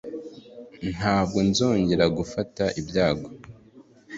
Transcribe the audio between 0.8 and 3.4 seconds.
Ntabwo nzongera gufata ibyago